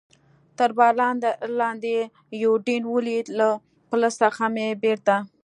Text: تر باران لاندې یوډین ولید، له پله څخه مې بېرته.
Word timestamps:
تر 0.57 0.69
باران 0.77 1.15
لاندې 1.59 1.95
یوډین 2.43 2.83
ولید، 2.93 3.27
له 3.39 3.47
پله 3.89 4.09
څخه 4.19 4.43
مې 4.53 4.67
بېرته. 4.83 5.15